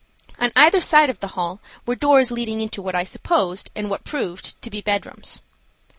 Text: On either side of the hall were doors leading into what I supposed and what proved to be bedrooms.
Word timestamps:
On 0.39 0.49
either 0.55 0.81
side 0.81 1.11
of 1.11 1.19
the 1.19 1.27
hall 1.37 1.59
were 1.85 1.93
doors 1.93 2.31
leading 2.31 2.59
into 2.59 2.81
what 2.81 2.95
I 2.95 3.03
supposed 3.03 3.69
and 3.75 3.87
what 3.87 4.03
proved 4.03 4.59
to 4.63 4.71
be 4.71 4.81
bedrooms. 4.81 5.41